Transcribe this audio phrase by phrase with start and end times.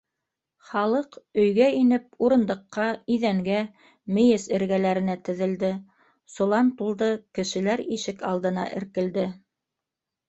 [0.67, 3.59] Халыҡ, өйгә инеп, урындыҡҡа, иҙәнгә,
[4.17, 5.71] мейес эргәләренә теҙелде,
[6.37, 9.31] солан тулды, кешеләр ишек алдына эркелде.